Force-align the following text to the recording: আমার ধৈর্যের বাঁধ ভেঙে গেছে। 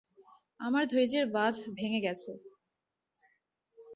আমার 0.59 0.83
ধৈর্যের 0.87 1.25
বাঁধ 1.35 1.55
ভেঙে 1.77 1.99
গেছে। 2.01 2.31